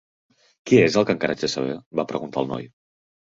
[0.71, 2.67] "Què és el que encara haig de saber?", va preguntar el noi.